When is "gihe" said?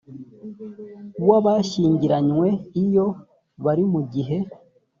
4.13-4.37